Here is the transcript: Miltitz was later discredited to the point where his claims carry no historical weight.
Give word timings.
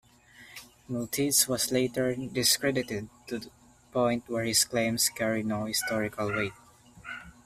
Miltitz 0.89 1.47
was 1.47 1.71
later 1.71 2.15
discredited 2.15 3.07
to 3.27 3.37
the 3.37 3.51
point 3.91 4.27
where 4.27 4.43
his 4.43 4.65
claims 4.65 5.09
carry 5.09 5.43
no 5.43 5.65
historical 5.65 6.31
weight. 6.33 6.53